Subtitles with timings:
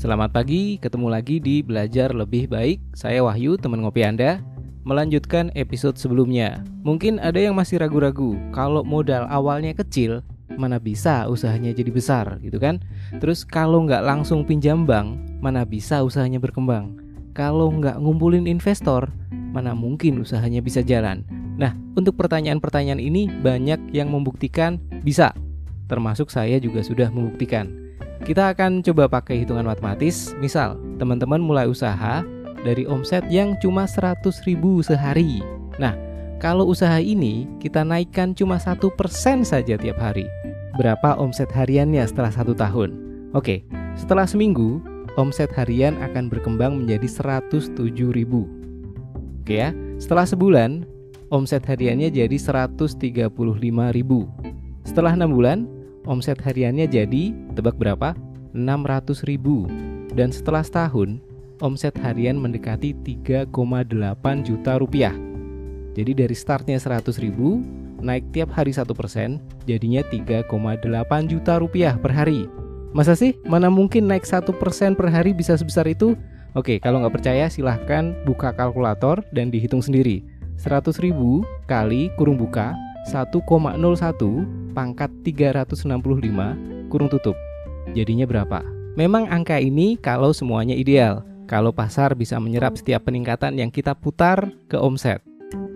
[0.00, 2.80] Selamat pagi, ketemu lagi di Belajar Lebih Baik.
[2.96, 4.40] Saya Wahyu, teman ngopi Anda.
[4.88, 6.64] Melanjutkan episode sebelumnya.
[6.88, 10.24] Mungkin ada yang masih ragu-ragu kalau modal awalnya kecil,
[10.56, 12.80] mana bisa usahanya jadi besar gitu kan?
[13.20, 16.96] Terus kalau nggak langsung pinjam bank, mana bisa usahanya berkembang?
[17.36, 19.04] Kalau nggak ngumpulin investor,
[19.52, 21.28] mana mungkin usahanya bisa jalan?
[21.60, 25.36] Nah, untuk pertanyaan-pertanyaan ini banyak yang membuktikan bisa.
[25.92, 27.89] Termasuk saya juga sudah membuktikan.
[28.20, 30.36] Kita akan coba pakai hitungan matematis.
[30.38, 32.20] Misal, teman-teman mulai usaha
[32.60, 35.40] dari omset yang cuma 100 ribu sehari.
[35.80, 35.96] Nah,
[36.36, 40.28] kalau usaha ini kita naikkan cuma satu persen saja tiap hari.
[40.76, 42.92] Berapa omset hariannya setelah satu tahun?
[43.32, 43.64] Oke,
[43.96, 44.84] setelah seminggu,
[45.16, 47.08] omset harian akan berkembang menjadi
[47.40, 48.44] 107 ribu.
[49.40, 50.84] Oke ya, setelah sebulan,
[51.32, 53.32] omset hariannya jadi 135
[53.96, 54.28] ribu.
[54.84, 55.68] Setelah enam bulan,
[56.08, 58.16] omset hariannya jadi tebak berapa?
[58.52, 59.68] 600 ribu.
[60.10, 61.22] Dan setelah setahun,
[61.62, 63.50] omset harian mendekati 3,8
[64.42, 65.14] juta rupiah.
[65.94, 67.62] Jadi dari startnya 100 ribu,
[68.00, 68.86] naik tiap hari 1%,
[69.68, 72.48] jadinya 3,8 juta rupiah per hari.
[72.90, 73.38] Masa sih?
[73.46, 74.50] Mana mungkin naik 1%
[74.98, 76.18] per hari bisa sebesar itu?
[76.58, 80.26] Oke, kalau nggak percaya silahkan buka kalkulator dan dihitung sendiri.
[80.58, 82.74] 100 ribu kali kurung buka
[83.08, 83.40] 1,01
[84.72, 85.90] pangkat 365
[86.90, 87.34] kurung tutup.
[87.92, 88.62] Jadinya berapa?
[88.98, 91.22] Memang angka ini kalau semuanya ideal.
[91.50, 95.18] Kalau pasar bisa menyerap setiap peningkatan yang kita putar ke omset.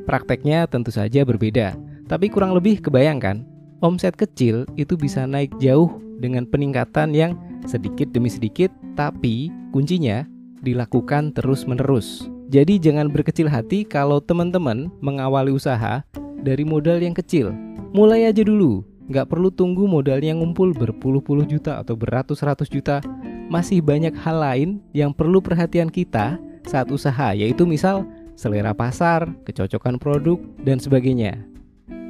[0.06, 1.74] Prakteknya tentu saja berbeda,
[2.06, 3.42] tapi kurang lebih kebayangkan,
[3.82, 7.34] omset kecil itu bisa naik jauh dengan peningkatan yang
[7.66, 10.22] sedikit demi sedikit, tapi kuncinya
[10.62, 12.30] dilakukan terus-menerus.
[12.52, 16.04] Jadi jangan berkecil hati kalau teman-teman mengawali usaha
[16.44, 17.50] dari modal yang kecil.
[17.96, 23.00] Mulai aja dulu, nggak perlu tunggu modalnya ngumpul berpuluh-puluh juta atau beratus-ratus juta.
[23.48, 26.36] Masih banyak hal lain yang perlu perhatian kita
[26.68, 28.04] saat usaha, yaitu misal
[28.36, 31.40] selera pasar, kecocokan produk, dan sebagainya.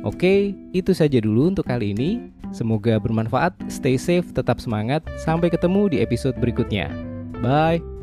[0.05, 2.29] Oke, itu saja dulu untuk kali ini.
[2.53, 5.03] Semoga bermanfaat, stay safe, tetap semangat.
[5.19, 6.93] Sampai ketemu di episode berikutnya.
[7.43, 7.94] Bye.